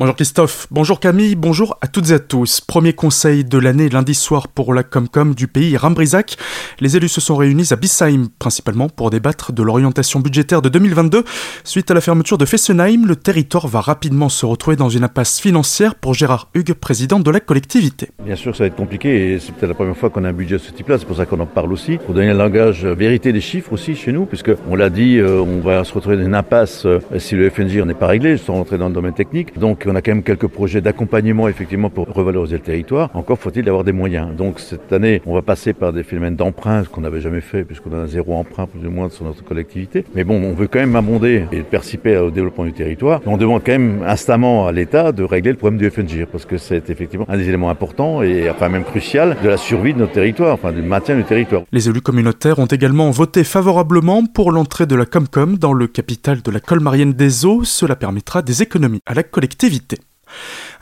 Bonjour 0.00 0.14
Christophe, 0.14 0.68
bonjour 0.70 1.00
Camille, 1.00 1.34
bonjour 1.34 1.76
à 1.80 1.88
toutes 1.88 2.10
et 2.10 2.12
à 2.12 2.18
tous. 2.20 2.60
Premier 2.60 2.92
conseil 2.92 3.42
de 3.42 3.58
l'année 3.58 3.88
lundi 3.88 4.14
soir 4.14 4.46
pour 4.46 4.72
la 4.72 4.84
Comcom 4.84 5.34
du 5.34 5.48
pays 5.48 5.76
Rambrisac. 5.76 6.36
Les 6.78 6.96
élus 6.96 7.08
se 7.08 7.20
sont 7.20 7.34
réunis 7.34 7.72
à 7.72 7.74
Bissheim, 7.76 8.28
principalement 8.38 8.88
pour 8.88 9.10
débattre 9.10 9.50
de 9.52 9.60
l'orientation 9.60 10.20
budgétaire 10.20 10.62
de 10.62 10.68
2022. 10.68 11.24
Suite 11.64 11.90
à 11.90 11.94
la 11.94 12.00
fermeture 12.00 12.38
de 12.38 12.44
Fessenheim, 12.44 13.06
le 13.06 13.16
territoire 13.16 13.66
va 13.66 13.80
rapidement 13.80 14.28
se 14.28 14.46
retrouver 14.46 14.76
dans 14.76 14.88
une 14.88 15.02
impasse 15.02 15.40
financière 15.40 15.96
pour 15.96 16.14
Gérard 16.14 16.48
Hugues, 16.54 16.74
président 16.74 17.18
de 17.18 17.32
la 17.32 17.40
collectivité. 17.40 18.10
Bien 18.24 18.36
sûr, 18.36 18.54
ça 18.54 18.62
va 18.62 18.68
être 18.68 18.76
compliqué 18.76 19.32
et 19.32 19.40
c'est 19.40 19.50
peut-être 19.50 19.70
la 19.70 19.74
première 19.74 19.96
fois 19.96 20.10
qu'on 20.10 20.22
a 20.22 20.28
un 20.28 20.32
budget 20.32 20.58
de 20.58 20.62
ce 20.62 20.70
type-là, 20.70 20.98
c'est 20.98 21.06
pour 21.06 21.16
ça 21.16 21.26
qu'on 21.26 21.40
en 21.40 21.46
parle 21.46 21.72
aussi, 21.72 21.96
pour 21.96 22.14
donner 22.14 22.30
un 22.30 22.34
langage 22.34 22.86
vérité 22.86 23.32
des 23.32 23.40
chiffres 23.40 23.72
aussi 23.72 23.96
chez 23.96 24.12
nous, 24.12 24.26
puisque 24.26 24.52
on 24.70 24.76
l'a 24.76 24.90
dit, 24.90 25.18
euh, 25.18 25.40
on 25.40 25.58
va 25.58 25.82
se 25.82 25.92
retrouver 25.92 26.18
dans 26.18 26.24
une 26.24 26.36
impasse 26.36 26.86
euh, 26.86 27.00
si 27.18 27.34
le 27.34 27.50
FNJ 27.50 27.78
n'est 27.78 27.94
pas 27.94 28.06
réglé, 28.06 28.36
sans 28.36 28.52
rentrer 28.52 28.78
dans 28.78 28.86
le 28.86 28.94
domaine 28.94 29.14
technique. 29.14 29.58
Donc 29.58 29.87
on 29.88 29.94
a 29.94 30.02
quand 30.02 30.12
même 30.12 30.22
quelques 30.22 30.46
projets 30.46 30.80
d'accompagnement 30.80 31.48
effectivement 31.48 31.90
pour 31.90 32.06
revaloriser 32.08 32.56
le 32.56 32.62
territoire. 32.62 33.10
Encore 33.14 33.38
faut-il 33.38 33.68
avoir 33.68 33.84
des 33.84 33.92
moyens. 33.92 34.34
Donc 34.36 34.60
cette 34.60 34.92
année, 34.92 35.22
on 35.26 35.34
va 35.34 35.42
passer 35.42 35.72
par 35.72 35.92
des 35.92 36.02
phénomènes 36.02 36.36
d'emprunt, 36.36 36.84
ce 36.84 36.88
qu'on 36.88 37.00
n'avait 37.00 37.20
jamais 37.20 37.40
fait 37.40 37.64
puisqu'on 37.64 37.92
a 37.92 38.06
zéro 38.06 38.34
emprunt 38.34 38.66
plus 38.66 38.86
ou 38.86 38.90
moins 38.90 39.08
sur 39.08 39.24
notre 39.24 39.44
collectivité. 39.44 40.04
Mais 40.14 40.24
bon, 40.24 40.42
on 40.42 40.52
veut 40.52 40.68
quand 40.68 40.78
même 40.78 40.96
abonder 40.96 41.44
et 41.52 41.60
participer 41.60 42.16
au 42.16 42.30
développement 42.30 42.64
du 42.64 42.72
territoire. 42.72 43.20
On 43.26 43.36
demande 43.36 43.62
quand 43.64 43.72
même 43.72 44.02
instamment 44.06 44.66
à 44.66 44.72
l'État 44.72 45.12
de 45.12 45.22
régler 45.22 45.52
le 45.52 45.56
problème 45.56 45.78
du 45.78 45.90
FNGIR 45.90 46.26
parce 46.26 46.44
que 46.44 46.58
c'est 46.58 46.90
effectivement 46.90 47.26
un 47.28 47.36
des 47.36 47.48
éléments 47.48 47.70
importants 47.70 48.22
et 48.22 48.50
enfin 48.50 48.68
même 48.68 48.84
crucial 48.84 49.36
de 49.42 49.48
la 49.48 49.56
survie 49.56 49.94
de 49.94 49.98
notre 49.98 50.12
territoire, 50.12 50.54
enfin 50.54 50.72
du 50.72 50.82
maintien 50.82 51.16
du 51.16 51.24
territoire. 51.24 51.62
Les 51.72 51.88
élus 51.88 52.00
communautaires 52.00 52.58
ont 52.58 52.66
également 52.66 53.10
voté 53.10 53.44
favorablement 53.44 54.24
pour 54.26 54.52
l'entrée 54.52 54.86
de 54.86 54.94
la 54.94 55.06
Comcom 55.06 55.56
dans 55.56 55.72
le 55.72 55.86
capital 55.86 56.42
de 56.42 56.50
la 56.50 56.60
Colmarienne 56.60 57.12
des 57.12 57.44
Eaux. 57.44 57.64
Cela 57.64 57.96
permettra 57.96 58.42
des 58.42 58.62
économies 58.62 59.00
à 59.06 59.14
la 59.14 59.22
collectivité 59.22 59.77
activité. 59.78 59.98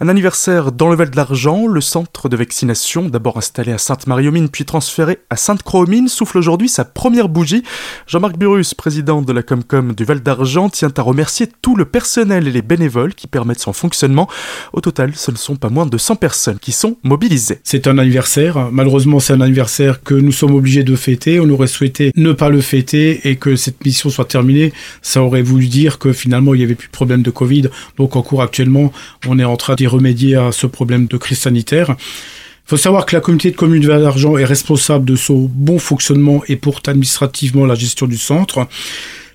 Un 0.01 0.09
anniversaire 0.09 0.73
dans 0.73 0.89
le 0.89 0.97
Val 0.97 1.11
de 1.11 1.17
l'Argent, 1.17 1.67
le 1.67 1.81
centre 1.81 2.29
de 2.29 2.37
vaccination, 2.37 3.09
d'abord 3.09 3.39
installé 3.39 3.73
à 3.73 3.79
Sainte-Marie-aux-Mines 3.79 4.51
puis 4.51 4.65
transféré 4.65 5.19
à 5.31 5.37
Sainte-Croix-aux-Mines, 5.37 6.09
souffle 6.09 6.39
aujourd'hui 6.39 6.69
sa 6.69 6.85
première 6.85 7.29
bougie. 7.29 7.63
Jean-Marc 8.07 8.37
Burus, 8.37 8.75
président 8.75 9.23
de 9.23 9.33
la 9.33 9.43
Comcom 9.43 9.93
du 9.93 10.05
Val 10.05 10.21
d'Argent, 10.21 10.69
tient 10.69 10.93
à 10.97 11.03
remercier 11.03 11.49
tout 11.63 11.77
le 11.77 11.87
personnel 11.87 12.47
et 12.47 12.53
les 12.53 12.63
bénévoles 12.63 13.15
qui 13.15 13.27
permettent 13.27 13.61
son 13.61 13.73
fonctionnement. 13.73 14.29
Au 14.73 14.81
total, 14.81 15.13
ce 15.15 15.31
ne 15.31 15.37
sont 15.37 15.57
pas 15.57 15.71
moins 15.71 15.87
de 15.87 15.97
100 15.97 16.17
personnes 16.17 16.59
qui 16.59 16.73
sont 16.73 16.97
mobilisées. 17.03 17.61
C'est 17.65 17.87
un 17.87 17.99
anniversaire. 17.99 18.71
Malheureusement, 18.71 19.21
c'est 19.21 19.33
un 19.33 19.41
anniversaire 19.41 20.03
que 20.03 20.15
nous 20.15 20.33
sommes 20.33 20.55
obligés 20.55 20.85
de 20.85 20.97
fêter. 20.97 21.41
On 21.41 21.49
aurait 21.49 21.67
souhaité 21.67 22.13
ne 22.17 22.33
pas 22.33 22.49
le 22.49 22.61
fêter 22.61 23.29
et 23.29 23.37
que 23.37 23.57
cette 23.57 23.85
mission 23.85 24.11
soit 24.11 24.27
terminée. 24.27 24.73
Ça 25.03 25.23
aurait 25.23 25.43
voulu 25.43 25.69
dire 25.69 25.99
que 25.99 26.13
finalement, 26.13 26.55
il 26.55 26.59
n'y 26.59 26.65
avait 26.65 26.75
plus 26.75 26.89
de 26.89 26.93
problème 26.93 27.23
de 27.23 27.31
Covid. 27.31 27.69
Donc, 27.97 28.17
en 28.17 28.23
cours 28.23 28.43
actuellement, 28.43 28.93
on 29.27 29.36
est 29.39 29.45
en 29.45 29.57
train 29.57 29.75
de 29.75 29.87
remédier 29.87 30.37
à 30.37 30.53
ce 30.53 30.67
problème 30.67 31.07
de 31.07 31.17
crise 31.17 31.39
sanitaire. 31.39 31.97
Il 31.99 32.71
faut 32.71 32.77
savoir 32.77 33.07
que 33.07 33.15
la 33.15 33.21
communauté 33.21 33.51
de 33.51 33.57
communes 33.57 33.83
de 33.83 33.89
Val 33.89 34.03
d'Argent 34.03 34.37
est 34.39 34.45
responsable 34.45 35.05
de 35.05 35.15
son 35.15 35.49
bon 35.53 35.79
fonctionnement 35.79 36.43
et 36.49 36.57
porte 36.57 36.89
administrativement 36.89 37.65
la 37.65 37.77
gestion 37.77 38.07
du 38.07 38.19
centre. 38.19 38.67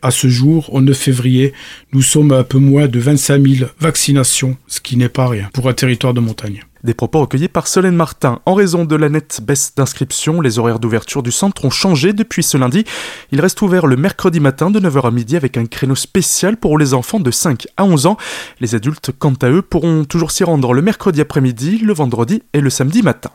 À 0.02 0.12
ce 0.12 0.28
jour, 0.28 0.74
au 0.74 0.82
9 0.82 0.98
février, 0.98 1.54
nous 1.94 2.02
sommes 2.02 2.32
à 2.32 2.40
un 2.40 2.44
peu 2.44 2.58
moins 2.58 2.88
de 2.88 3.00
25 3.00 3.48
000 3.48 3.70
vaccinations, 3.80 4.58
ce 4.68 4.82
qui 4.82 4.98
n'est 4.98 5.10
pas 5.10 5.28
rien 5.28 5.50
pour 5.54 5.70
un 5.70 5.74
territoire 5.74 6.14
de 6.14 6.20
montagne. 6.20 6.64
Des 6.84 6.96
propos 6.96 7.20
recueillis 7.20 7.48
par 7.48 7.68
Solène 7.68 7.96
Martin. 7.96 8.40
En 8.48 8.56
raison 8.56 8.86
de 8.86 8.96
la 8.96 9.08
nette 9.08 9.42
baisse 9.44 9.76
d'inscription, 9.76 10.42
les 10.42 10.58
horaires 10.58 10.80
d'ouverture 10.80 11.22
du 11.22 11.32
centre 11.32 11.64
ont 11.64 11.70
changé 11.70 12.12
depuis 12.12 12.42
ce 12.42 12.58
lundi. 12.58 12.86
Il 13.32 13.40
reste 13.40 13.62
ouvert 13.62 13.86
le 13.86 13.96
mercredi 13.96 14.40
matin 14.40 14.72
de 14.72 14.80
9h 14.80 15.08
à 15.08 15.12
midi 15.12 15.36
avec 15.36 15.58
un 15.58 15.68
créneau 15.68 15.94
spécial 15.94 16.58
pour 16.58 16.80
les 16.80 16.96
enfants 16.96 17.20
de 17.20 17.30
5 17.30 17.68
à 17.78 17.84
11 17.84 18.08
ans. 18.08 18.18
Les 18.60 18.74
adultes, 18.74 19.12
quant 19.20 19.36
à 19.44 19.50
eux, 19.50 19.62
pourront 19.62 20.06
toujours 20.06 20.32
s'y 20.32 20.44
rendre 20.44 20.74
le 20.74 20.82
mercredi 20.82 21.22
après-midi, 21.22 21.78
le 21.78 21.94
vendredi 21.94 22.42
et 22.54 22.62
le 22.62 22.72
samedi 22.72 23.04
matin. 23.04 23.30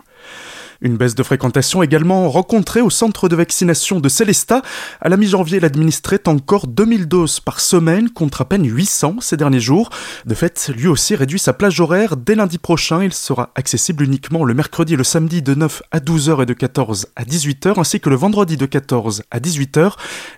Une 0.80 0.96
baisse 0.96 1.14
de 1.14 1.22
fréquentation 1.22 1.82
également 1.82 2.28
rencontrée 2.28 2.80
au 2.80 2.90
centre 2.90 3.28
de 3.28 3.36
vaccination 3.36 4.00
de 4.00 4.08
Célestat. 4.08 4.62
À 5.00 5.08
la 5.08 5.16
mi-janvier, 5.16 5.58
il 5.58 5.64
administrait 5.64 6.20
encore 6.26 6.66
2000 6.66 7.06
doses 7.06 7.40
par 7.40 7.60
semaine 7.60 8.10
contre 8.10 8.42
à 8.42 8.44
peine 8.44 8.66
800 8.66 9.16
ces 9.20 9.36
derniers 9.36 9.60
jours. 9.60 9.90
De 10.26 10.34
fait, 10.34 10.70
lui 10.74 10.88
aussi 10.88 11.14
réduit 11.14 11.38
sa 11.38 11.52
plage 11.52 11.80
horaire. 11.80 12.16
Dès 12.16 12.34
lundi 12.34 12.58
prochain, 12.58 13.02
il 13.02 13.12
sera 13.12 13.50
accessible 13.54 14.04
uniquement 14.04 14.44
le 14.44 14.54
mercredi 14.54 14.94
et 14.94 14.96
le 14.96 15.04
samedi 15.04 15.42
de 15.42 15.54
9 15.54 15.82
à 15.90 15.98
12h 15.98 16.42
et 16.42 16.46
de 16.46 16.52
14 16.52 17.06
à 17.16 17.24
18h, 17.24 17.78
ainsi 17.78 18.00
que 18.00 18.10
le 18.10 18.16
vendredi 18.16 18.56
de 18.56 18.66
14 18.66 19.22
à 19.30 19.40
18h. 19.40 19.92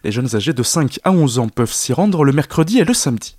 Les 0.05 0.13
jeunes 0.13 0.35
âgés 0.35 0.53
de 0.53 0.63
5 0.63 1.01
à 1.05 1.11
11 1.11 1.39
ans 1.39 1.49
peuvent 1.49 1.73
s'y 1.73 1.93
rendre 1.93 2.25
le 2.25 2.33
mercredi 2.33 2.79
et 2.79 2.85
le 2.85 2.95
samedi. 2.95 3.37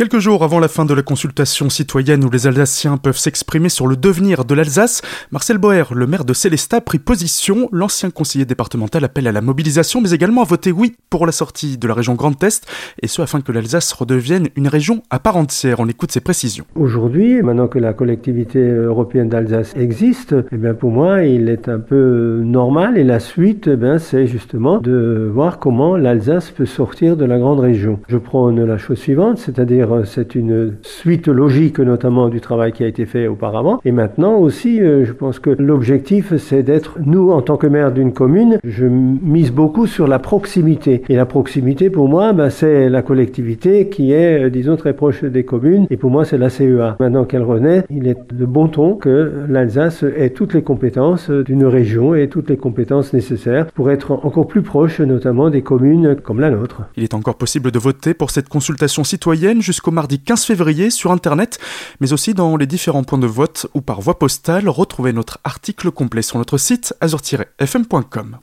Quelques 0.00 0.18
jours 0.18 0.42
avant 0.42 0.60
la 0.60 0.68
fin 0.68 0.86
de 0.86 0.94
la 0.94 1.02
consultation 1.02 1.68
citoyenne 1.68 2.24
où 2.24 2.30
les 2.30 2.46
Alsaciens 2.46 2.96
peuvent 2.96 3.18
s'exprimer 3.18 3.68
sur 3.68 3.86
le 3.86 3.96
devenir 3.96 4.46
de 4.46 4.54
l'Alsace, 4.54 5.02
Marcel 5.30 5.58
Boer, 5.58 5.92
le 5.94 6.06
maire 6.06 6.24
de 6.24 6.32
Célestat, 6.32 6.78
a 6.78 6.80
pris 6.80 6.98
position. 6.98 7.68
L'ancien 7.70 8.08
conseiller 8.08 8.46
départemental 8.46 9.04
appelle 9.04 9.26
à 9.26 9.32
la 9.32 9.42
mobilisation, 9.42 10.00
mais 10.00 10.12
également 10.12 10.40
à 10.40 10.46
voter 10.46 10.72
oui 10.72 10.96
pour 11.10 11.26
la 11.26 11.32
sortie 11.32 11.76
de 11.76 11.86
la 11.86 11.92
région 11.92 12.14
Grand 12.14 12.42
Est, 12.42 12.66
et 13.02 13.08
ce 13.08 13.20
afin 13.20 13.42
que 13.42 13.52
l'Alsace 13.52 13.92
redevienne 13.92 14.48
une 14.56 14.68
région 14.68 15.02
à 15.10 15.18
part 15.18 15.36
entière. 15.36 15.80
On 15.80 15.86
écoute 15.86 16.12
ses 16.12 16.22
précisions. 16.22 16.64
Aujourd'hui, 16.76 17.42
maintenant 17.42 17.68
que 17.68 17.78
la 17.78 17.92
collectivité 17.92 18.58
européenne 18.58 19.28
d'Alsace 19.28 19.74
existe, 19.76 20.34
eh 20.50 20.56
bien 20.56 20.72
pour 20.72 20.92
moi, 20.92 21.24
il 21.24 21.50
est 21.50 21.68
un 21.68 21.78
peu 21.78 22.40
normal, 22.42 22.96
et 22.96 23.04
la 23.04 23.20
suite, 23.20 23.68
eh 23.68 23.98
c'est 23.98 24.26
justement 24.26 24.78
de 24.78 25.30
voir 25.30 25.58
comment 25.58 25.98
l'Alsace 25.98 26.50
peut 26.52 26.64
sortir 26.64 27.18
de 27.18 27.26
la 27.26 27.38
grande 27.38 27.60
région. 27.60 28.00
Je 28.08 28.16
prône 28.16 28.64
la 28.64 28.78
chose 28.78 28.96
suivante, 28.96 29.36
c'est-à-dire 29.36 29.89
c'est 30.04 30.34
une 30.34 30.74
suite 30.82 31.28
logique 31.28 31.78
notamment 31.78 32.28
du 32.28 32.40
travail 32.40 32.72
qui 32.72 32.84
a 32.84 32.86
été 32.86 33.06
fait 33.06 33.26
auparavant. 33.26 33.80
Et 33.84 33.92
maintenant 33.92 34.36
aussi, 34.38 34.80
euh, 34.80 35.04
je 35.04 35.12
pense 35.12 35.38
que 35.38 35.50
l'objectif, 35.50 36.36
c'est 36.36 36.62
d'être, 36.62 36.98
nous, 37.04 37.30
en 37.30 37.42
tant 37.42 37.56
que 37.56 37.66
maire 37.66 37.92
d'une 37.92 38.12
commune, 38.12 38.58
je 38.64 38.86
mise 38.86 39.52
beaucoup 39.52 39.86
sur 39.86 40.06
la 40.06 40.18
proximité. 40.18 41.02
Et 41.08 41.16
la 41.16 41.26
proximité, 41.26 41.90
pour 41.90 42.08
moi, 42.08 42.32
ben, 42.32 42.50
c'est 42.50 42.88
la 42.88 43.02
collectivité 43.02 43.88
qui 43.88 44.12
est, 44.12 44.44
euh, 44.46 44.50
disons, 44.50 44.76
très 44.76 44.92
proche 44.92 45.24
des 45.24 45.44
communes. 45.44 45.86
Et 45.90 45.96
pour 45.96 46.10
moi, 46.10 46.24
c'est 46.24 46.38
la 46.38 46.50
CEA. 46.50 46.96
Maintenant 47.00 47.24
qu'elle 47.24 47.42
renaît, 47.42 47.84
il 47.90 48.06
est 48.06 48.18
de 48.32 48.44
bon 48.44 48.68
ton 48.68 48.94
que 48.94 49.32
l'Alsace 49.48 50.04
ait 50.16 50.30
toutes 50.30 50.54
les 50.54 50.62
compétences 50.62 51.30
d'une 51.30 51.64
région 51.64 52.14
et 52.14 52.28
toutes 52.28 52.50
les 52.50 52.56
compétences 52.56 53.12
nécessaires 53.12 53.66
pour 53.66 53.90
être 53.90 54.12
encore 54.24 54.46
plus 54.46 54.62
proche, 54.62 55.00
notamment 55.00 55.50
des 55.50 55.62
communes 55.62 56.16
comme 56.16 56.40
la 56.40 56.50
nôtre. 56.50 56.82
Il 56.96 57.04
est 57.04 57.14
encore 57.14 57.36
possible 57.36 57.70
de 57.70 57.78
voter 57.78 58.14
pour 58.14 58.30
cette 58.30 58.48
consultation 58.48 59.04
citoyenne 59.04 59.62
jusqu'au 59.62 59.79
jusqu'au 59.80 59.92
mardi 59.92 60.20
15 60.20 60.44
février 60.44 60.90
sur 60.90 61.10
Internet, 61.10 61.58
mais 62.00 62.12
aussi 62.12 62.34
dans 62.34 62.58
les 62.58 62.66
différents 62.66 63.02
points 63.02 63.18
de 63.18 63.26
vote 63.26 63.66
ou 63.72 63.80
par 63.80 64.02
voie 64.02 64.18
postale. 64.18 64.68
Retrouvez 64.68 65.14
notre 65.14 65.38
article 65.42 65.90
complet 65.90 66.20
sur 66.20 66.36
notre 66.36 66.58
site 66.58 66.94
azur-fm.com. 67.00 68.36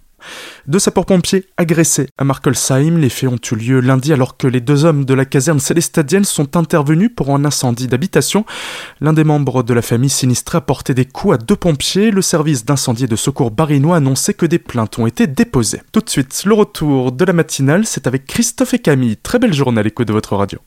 Deux 0.66 0.80
sapeurs-pompiers 0.80 1.46
agressés 1.58 2.09
à 2.18 2.24
Markelsheim. 2.24 2.98
Les 2.98 3.09
faits 3.09 3.30
ont 3.30 3.40
eu 3.52 3.56
lieu 3.56 3.80
lundi 3.81 4.12
alors 4.14 4.36
que 4.36 4.48
les 4.48 4.62
deux 4.62 4.84
hommes 4.84 5.06
de 5.06 5.14
la 5.14 5.25
caserne 5.25 5.59
célestadienne 5.59 6.24
sont 6.24 6.58
intervenus 6.58 7.12
pour 7.16 7.30
un 7.36 7.46
incendie 7.46 7.86
d'habitation. 7.86 8.44
L'un 9.00 9.14
des 9.14 9.24
membres 9.24 9.62
de 9.62 9.75
la 9.75 9.84
famille 9.84 10.09
sinistrée 10.09 10.58
a 10.58 10.62
porté 10.62 10.96
des 10.96 11.06
coups 11.06 11.36
à 11.36 11.38
deux 11.38 11.56
pompiers. 11.56 12.09
Le 12.09 12.24
service 12.24 12.66
d'incendie 12.66 13.04
et 13.04 13.08
de 13.08 13.16
secours 13.16 13.52
barinois 13.52 13.98
annonçait 13.98 14.34
que 14.34 14.48
des 14.48 14.58
plaintes 14.58 14.98
ont 14.98 15.06
été 15.06 15.28
déposées. 15.28 15.84
Tout 15.92 16.02
de 16.02 16.09
suite, 16.09 16.46
le 16.46 16.56
retour 16.56 17.12
de 17.12 17.25
la 17.25 17.34
matinale, 17.34 17.86
c'est 17.86 18.08
avec 18.08 18.25
Christophe 18.25 18.74
et 18.74 18.80
Camille. 18.80 19.18
Très 19.18 19.38
belle 19.38 19.54
journée 19.54 19.81
à 19.81 19.84
l'écoute 19.84 20.08
de 20.08 20.14
votre 20.14 20.36
radio. 20.36 20.58